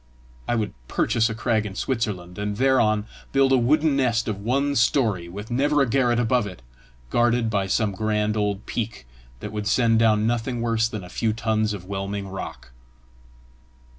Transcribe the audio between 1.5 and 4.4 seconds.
in Switzerland, and thereon build a wooden nest